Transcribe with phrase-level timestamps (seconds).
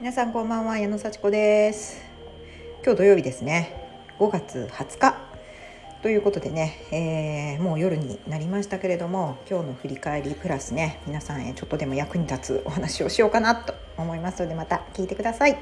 [0.00, 2.00] 皆さんこんばんは矢野幸子です。
[2.82, 3.86] 今日土曜日ですね。
[4.18, 5.14] 5月20日。
[6.00, 15.58] ということでね、えー、もう夜になりましたけれども今日の振り返りプラスね皆さんへちょっとでも役に立つお話をしようかなと思いますのでまた聞いてください。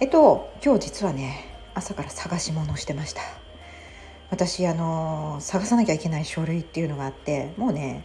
[0.00, 3.22] えっと今日実はね朝から探し物をしてました。
[4.30, 8.04] 私あの探さなきゃいけない書類っていうのがあってもうね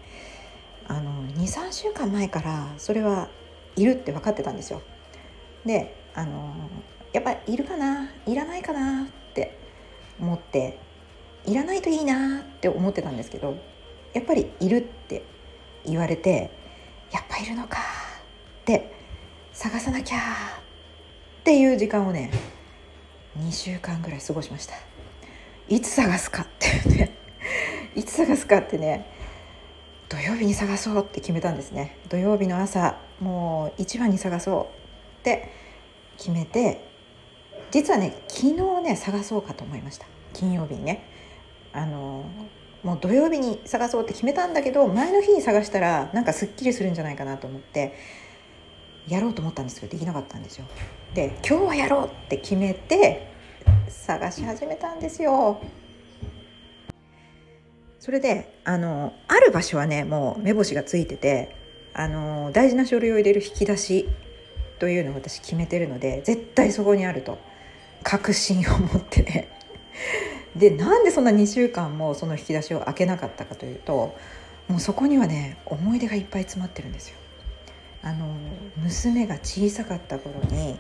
[0.88, 3.28] あの23週間前からそれは
[3.76, 4.84] いるって分かってたんですよ。
[5.66, 6.54] であの
[7.14, 9.58] やっぱいるかないらないかなって
[10.20, 10.80] 思って
[11.46, 13.58] いらないといいなって思ってたんですけど
[14.14, 15.24] やっぱりいるって
[15.86, 16.52] 言われて
[17.12, 17.80] やっぱいるのか
[18.62, 18.94] って
[19.52, 22.32] 探さなきゃっていう時間をね
[23.40, 24.76] 2週間ぐらい過ごしました。
[25.68, 27.18] いつ探すかっていうね
[27.96, 29.06] いつ探すかってね
[30.10, 31.98] 土曜日に探そうって決めたんですね。
[32.10, 34.85] 土曜日の朝もう一番に探そう
[35.26, 35.50] って
[36.18, 36.88] 決めて
[37.72, 40.06] 実はね昨日ね探そうかと思いました。
[40.34, 41.10] 金曜日にね。
[41.74, 42.24] あの
[42.84, 47.96] もう土曜日に探そうって決めたんだけど前の日に探したらなんかすっきりするんじゃないかなと思って
[49.08, 50.66] やろうと思ったんですけどできなかったんですよ。
[51.16, 53.28] で今日はやろうって決めて
[53.90, 55.60] 探し始めたんですよ。
[58.00, 61.56] それであのある場所はねもう目星がついてて
[61.94, 64.08] あの大事な書類を入れる引き出し
[64.80, 67.38] というのを私決めてるので絶対そこにあると
[68.04, 69.48] 確信を持ってね
[70.56, 74.16] でなんでそんな2週間もその引き出しを開けなかったかというと
[74.68, 77.18] もうそこにはね思い出がいっぱい詰まってるんですよ。
[78.02, 78.28] あの
[78.78, 80.80] 娘が小さかった頃に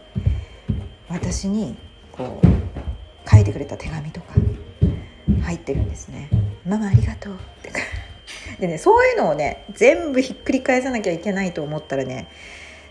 [1.10, 1.76] 私に
[2.12, 4.36] こう書いてくれた手紙とか
[5.42, 6.30] 入ってるんですね。
[6.66, 7.72] ママありがとうって
[8.60, 12.28] でねそういうのをね全部ひっくり返さなきゃいけないと思ったらね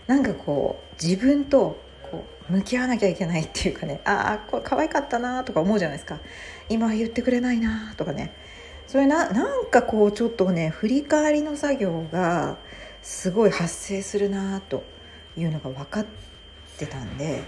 [0.07, 6.19] なんかこう自分とこう向き合わなきゃいけないっていうかねああこれ可愛かったなとか思うじゃないですか
[6.69, 8.33] 今は言ってくれないなとかね
[8.87, 12.57] それななんかこうちょっとね振り返りの作業が
[13.01, 14.83] すごい発生するなと
[15.37, 16.05] いうのが分かっ
[16.77, 17.43] てたんで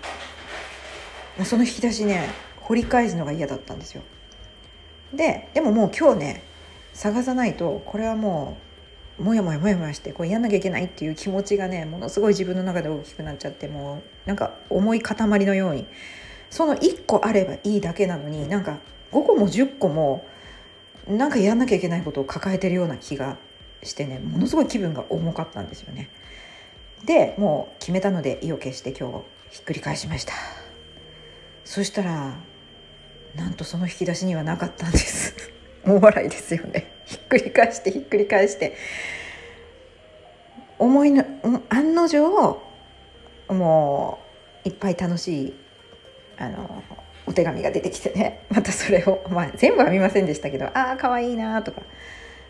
[1.43, 2.29] その引き出しね
[2.61, 4.01] 掘り返すのが嫌だったんですよ。
[5.13, 6.43] ででももう今日ね
[6.93, 8.57] 探さないとこれはも
[9.19, 15.85] うもやもやもやもやしてこうやんなきゃいけないっていう気持ちがねものすごい自分の中で大きくなっちゃってもうなんか重い塊のように
[16.49, 18.77] その1個あればいいだけなのになんか
[19.11, 20.25] 5個も10個も
[21.07, 23.37] なんかやんなきゃいけないことを抱えてるような気が
[23.83, 26.09] してねものすごい気分が重かったんですよね。
[27.05, 30.33] でもう決めたので意を決して今日ひっくり返しました
[31.63, 32.33] そしたら
[33.35, 35.56] なんとその引き出しにはなかったんです
[35.87, 36.91] 大笑いですよね。
[37.05, 38.75] ひっくり返してひっくり返して。
[40.79, 41.25] 思いの
[41.69, 42.19] 案の定
[43.49, 44.19] も
[44.65, 45.53] ういっぱい楽しい
[46.37, 46.83] あの
[47.25, 48.45] お手紙が出てきてね。
[48.49, 51.81] またそれを、まあ、全部は見ませんでしたけどああかわいいなとか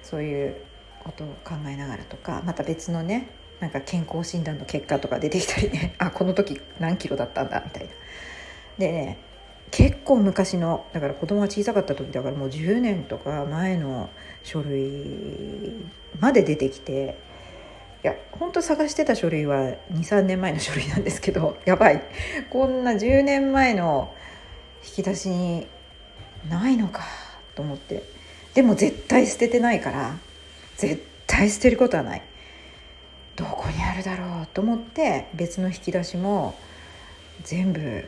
[0.04, 0.56] そういう
[1.04, 5.96] ことを考えながらとかまた別のねなんか健康診断の結果とか出てきたりね。
[5.98, 7.90] あこの時何キロだったんだみたいな。
[8.78, 9.18] でね
[9.72, 14.10] 結構昔のだから子供が小さかった時だからもう10年とか前の
[14.44, 15.76] 書類
[16.20, 17.18] まで出てきて
[18.04, 22.02] いや本当探してた書類は23年前の書類なんですけど やばい。
[22.50, 24.14] こんな10年前の
[24.86, 25.68] 引き出しに
[26.50, 27.04] ないのか
[27.56, 28.04] と思って。
[28.54, 30.18] でも絶対捨ててないから
[30.78, 32.22] 絶対捨てることはない。
[33.36, 36.56] どこにあるだろうと思って別の引き出しも
[37.44, 38.08] 全部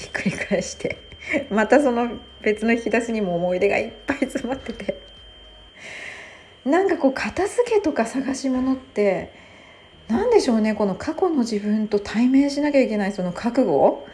[0.00, 0.96] ひっくり返して
[1.50, 2.08] またその
[2.40, 4.98] 別の引き出しにも思い出がいっぱい詰まってて。
[6.64, 9.32] なんかこう片付けとか探し物って
[10.08, 14.06] 何でしょうねこの過去の自分と対面しなきゃいけないその覚悟？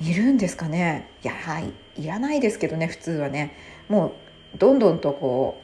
[0.00, 1.08] いるんですかね？
[1.22, 3.52] いやはいらないですけどね普通はね。
[3.88, 4.14] も
[4.54, 5.60] うどんどんとこ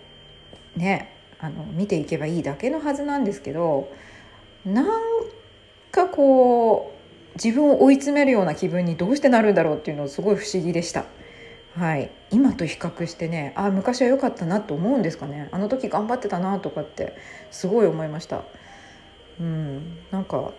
[0.77, 3.91] うねあの見ていけばいいだけのはずなんですけど
[4.65, 4.87] なん
[5.91, 7.00] かこう
[7.35, 11.05] 自分を追い詰めるような気分にどうしてなるんだろうっていうのすごい不思議でした。
[11.77, 17.17] はい、今と比較してねあ昔は良かったなと思うんですかねあの時頑張ってたなとかって
[17.53, 18.43] すごい思いました。
[19.39, 20.53] うん、なんか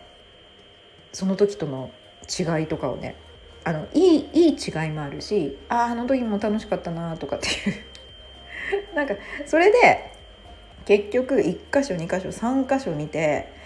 [1.14, 1.92] その時との
[2.28, 3.16] 違いとかをね
[3.64, 7.52] あのいいいい違いもあるしああの時も楽しかったなとかってい
[8.92, 9.16] う なんか
[9.46, 10.12] それで
[10.86, 13.61] 結局1箇所2箇所3箇所見て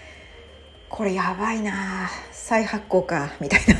[0.88, 2.08] これやばいな。
[2.32, 3.74] 再発行かみたいな。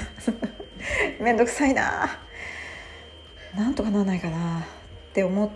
[1.24, 2.18] めんどくさいな。
[3.54, 4.60] なんとかならないかな。
[4.60, 4.62] っ
[5.12, 5.50] て思っ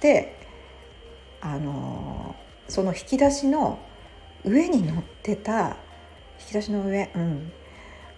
[0.00, 0.36] て
[1.40, 2.34] あの
[2.68, 3.78] その引き出しの
[4.44, 5.76] 上に載ってた
[6.40, 7.52] 引き出しの上うん。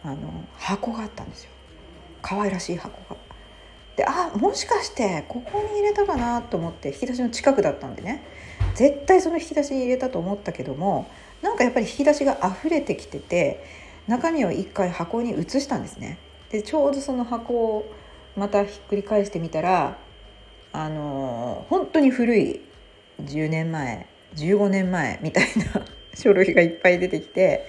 [0.04, 1.50] あの箱があったんですよ。
[2.20, 3.16] 可愛らしい箱が。
[3.96, 8.22] であもしかしてここに入れたかなと思って引き出しの近くだったんでね。
[8.74, 11.08] 絶対その引き出しに入れたと思ったけども
[11.42, 13.64] なんかやっぱり引き出しが溢れてきてて
[14.06, 16.18] 中身を一回箱に移したんですね。
[16.50, 17.92] でちょうどその箱を
[18.36, 19.96] またひっくり返してみたら
[20.72, 22.60] あの本当に古い
[23.22, 24.06] 10年前
[24.36, 25.44] 15年前みたい
[25.74, 25.84] な
[26.14, 27.66] 書類がいっぱい出てきて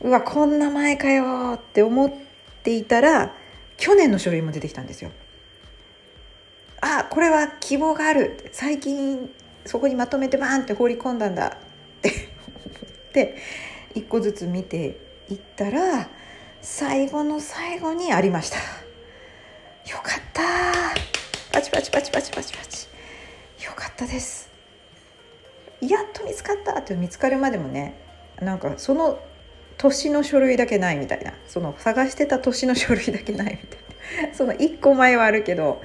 [0.00, 2.12] うわこんな前かよって思っ
[2.62, 3.34] ていたら
[3.76, 5.10] 去年の書類も出てきたんですよ。
[6.80, 9.30] あこれは希望がある最近
[9.66, 12.08] そこにまとめてバーンって放り込んだんだって。
[12.08, 12.16] 思
[13.08, 13.36] って
[13.94, 14.98] 一個ずつ見て
[15.30, 16.08] いったら
[16.60, 18.58] 最後の最後にありました。
[19.90, 20.42] よかった。
[21.52, 22.86] パチパチパチパチパチパチ。
[23.64, 24.50] よかったです。
[25.80, 27.98] やっと見つかったって見つかるまでもね
[28.40, 29.18] なんかその
[29.78, 31.32] 年の書類だけないみたいな。
[31.46, 34.34] その探してた年の書類だけないみたいな。
[34.36, 35.82] その1個前はあるけど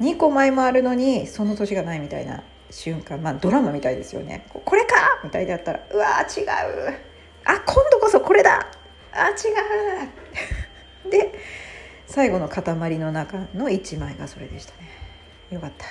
[0.00, 2.44] 2個前もあるのにその年がないみたいな。
[2.70, 4.46] 瞬間まあドラマみたいですよね。
[4.52, 5.20] これか？
[5.24, 6.46] みたいでやったらうわ違う。
[7.44, 8.66] あ今度こそこれだ。
[9.12, 9.32] あ違
[11.06, 11.10] う。
[11.10, 11.32] で
[12.06, 14.88] 最後の塊の中の1枚がそれでしたね。
[15.50, 15.86] よかった。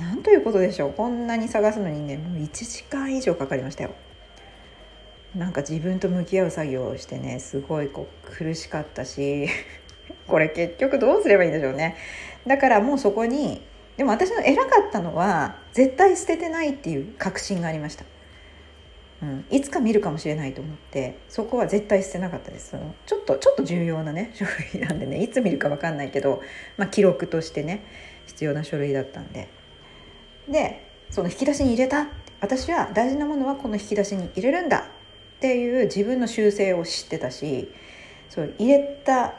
[0.00, 0.92] なんということでしょう。
[0.92, 3.90] こんなに探すのにねもう1時間以上かかりましたよ。
[5.34, 9.48] なんか自分と向き合う作業をしてねすごいこう苦しかったし
[10.26, 11.96] これ結局どうすればいいんでしょうね。
[12.46, 13.62] だからもうそこに
[13.96, 18.04] でも私の偉かったのは絶対捨ててないっていう確信がありました。
[19.22, 22.76] うん、いつか見るかもしれないと思ってそこは絶対捨てなかったです。
[23.06, 24.44] ちょっとちょっと重要なね 書
[24.74, 26.42] 類なんでねいつ見るか分かんないけど、
[26.76, 27.82] まあ、記録としてね
[28.26, 29.48] 必要な書類だったんで。
[30.48, 32.08] でその引き出しに入れた
[32.40, 34.78] 私は大事なものはこの引き出しに入れるんだ
[35.36, 37.72] っていう自分の習性を知ってたし
[38.28, 39.34] そう入れた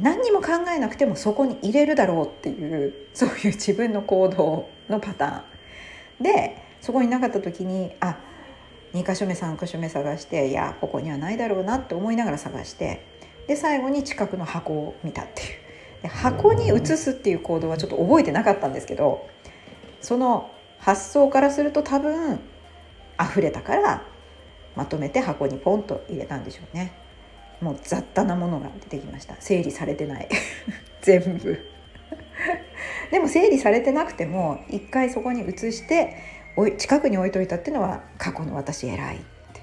[0.00, 5.40] 何にも考えなくてもそこに入れるだろうっていう そういう自分の行動のパター
[6.20, 6.24] ン。
[6.24, 8.18] でそこになかった時にあ
[8.94, 13.02] 2箇所目3箇所目探していやここにはないだろうなって思いながら探して
[13.46, 15.48] で最後に近くの箱を見たっていう。
[16.02, 19.28] で箱に移すっていう行動はちょっと覚えてなかったんですけど
[20.00, 22.40] その発想からすると多分
[23.20, 24.02] 溢れたから
[24.76, 26.92] まとめて箱にポンと入れたんでしょうね。
[27.60, 29.36] もう雑多なものが出てきました。
[29.40, 30.28] 整理されてない。
[31.02, 31.58] 全部。
[33.10, 36.16] でも整理されてなくても一回そこに移して
[36.78, 39.18] 近くに置いといたっていうのは過去の私偉いっ
[39.52, 39.60] て。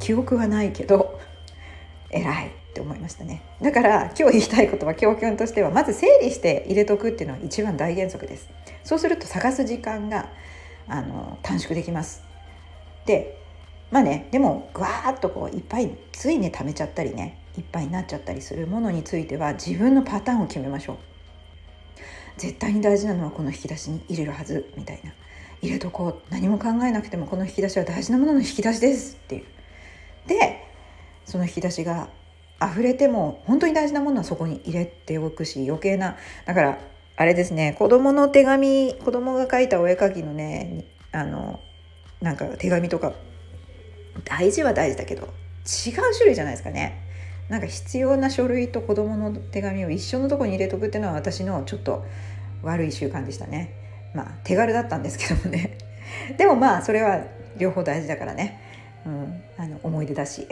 [0.00, 1.18] 記憶はないけど
[2.10, 3.42] 偉いって思いましたね。
[3.60, 8.48] だから今日言いたいことは教訓としてはまず整理して入れとくっていうのは一番大原則です。
[8.84, 10.30] そうすると探す時間が
[10.86, 12.22] あの短縮できます。
[13.06, 13.37] で
[13.90, 20.96] まあねでもぐわーっとこういっぱいついね貯めちゃったりねいっぱいになっちゃったりするものについては自分のパターンを決めましょう。
[22.36, 25.12] 絶対に大事なのはこの引き出しに入れるはずみたいな。
[25.60, 26.22] 入れとこう。
[26.30, 29.44] 何も考えなくてもこの引き出しは大事なものの引き出しですっていう。
[30.28, 30.64] で
[31.24, 32.08] その引き出しが
[32.62, 36.16] 溢れても本当に大事なものはそこに入れておくし余計な。
[36.46, 36.78] だから
[37.16, 41.58] あれですね子供の手紙子供が書いたお絵描きのねあの
[42.20, 43.12] なんか手紙とか
[44.24, 45.22] 大事は大事だけど
[45.86, 47.04] 違う種類じゃないですかね。
[47.48, 52.04] なんか必要な書類と子供の手紙を一緒のとこに入れとくっていうのは私のちょっと
[52.62, 53.74] 悪い習慣でしたね。
[54.14, 55.78] まあ手軽だったんですけどもね。
[56.36, 57.22] でもまあそれは
[57.56, 58.60] 両方大事だからね、
[59.06, 60.46] うん、あの思い出だし。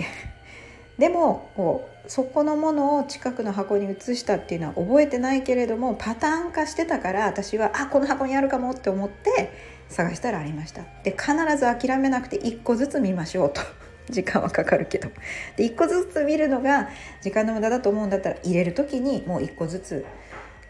[0.99, 9.53] でもこうそこのものを近くの箱に移したっていうのは覚えてないけれどもパターン化してたから私はあこの箱にあるかもって思って
[9.89, 10.83] 探したらありました。
[11.05, 13.61] で必ず諦めなくて1個ずつ見ましょうと。
[14.11, 15.11] 時間はかかるけど。
[15.57, 16.91] で1個ずつ見るのが
[17.23, 20.05] 時間の無駄だと思うんだったら入れる時にもう1個ずつ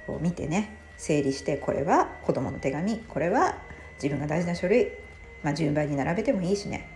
[0.06, 0.76] こう見てね。
[0.96, 2.98] 整理してこれは子供の手紙。
[3.08, 3.58] これは
[4.02, 4.92] 自分が大事な書類、
[5.42, 6.88] まあ、順番に並べてもいいしね。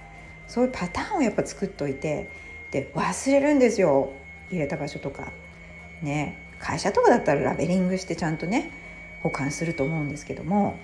[0.49, 2.31] そういうパターンをやっぱ作っといて。
[2.71, 4.13] で忘れるんですよ。
[4.51, 5.33] 入れた場所とか。
[6.03, 6.51] ね。
[6.61, 8.71] 会社とかだったらラベリングしてちゃんとね
[9.23, 10.79] 保管すると思うんですけども。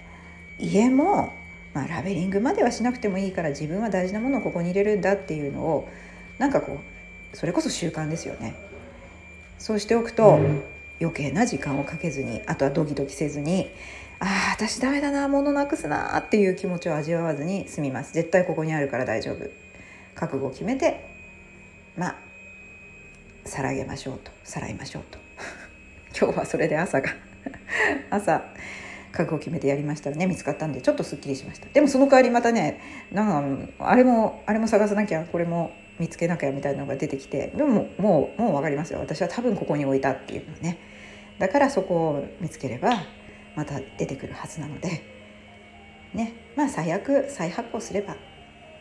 [0.58, 1.32] 家も、
[1.74, 5.88] まあ、ラベリングまではしなくてもいいから自分は大事なものをここに入れるんだっていうのを
[6.38, 6.80] なんかこ
[7.32, 8.54] うそれこそ習慣ですよね。
[9.58, 10.38] そうしておくと、
[11.00, 13.70] 余計な時間をかけずにあとはドキドキせずに
[14.18, 18.14] ああ私ダメだな物なくすなっていう気持ちを味わわずに済みます。
[18.14, 19.50] 絶対ここにあるから大丈夫。
[20.14, 21.10] 覚悟を決めて
[21.96, 22.16] まあ
[23.44, 25.18] さらげましょうとさらいましょうと。
[26.18, 27.10] 今日はそれで朝が
[28.08, 28.42] 朝
[29.16, 31.66] 覚悟決めてやりましたらね見つかったんでちょっとすっきりしました。
[31.68, 39.00] でもその代わりまたねなんかあれもあれも探さなきゃこれも見つけなきゃみたいなのが出てきてでももうもう分かりますよ。
[39.00, 40.78] 私は多分ここに置いたっていうのね。
[41.38, 43.04] だからそこを見つければ
[43.54, 45.02] また出てくるはずなので。
[46.14, 46.32] ね。
[46.54, 48.16] まあ最悪再発行すれば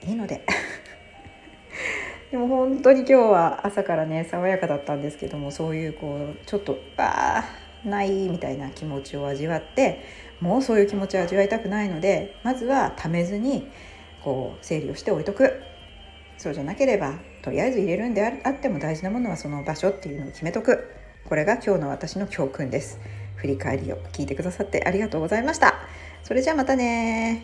[0.05, 0.41] いいので。
[2.31, 10.03] でも本当に今日は朝からね爽やかだったんですけどもそういうこうちょっとああないみたいな気持ちを味わって
[10.41, 13.67] もうそういう気持ちを味わいたくないのでまずはためずに
[14.23, 15.61] こう整理をして置いとく。
[16.37, 20.91] そうじゃなければとりあえず入れるんであっても大事なものはその場所っていうのを決めとく。
[21.23, 22.99] これが今日の私の教訓です。
[23.37, 25.75] 振り返りを聞いてくださってありがとうございました。
[26.23, 27.43] それじゃあまたね